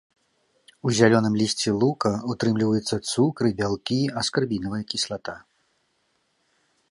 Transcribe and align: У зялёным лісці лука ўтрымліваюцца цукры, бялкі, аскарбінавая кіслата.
У 0.87 0.93
зялёным 0.99 1.33
лісці 1.41 1.71
лука 1.83 2.11
ўтрымліваюцца 2.31 2.95
цукры, 3.11 3.47
бялкі, 3.61 3.99
аскарбінавая 4.23 4.83
кіслата. 4.95 5.35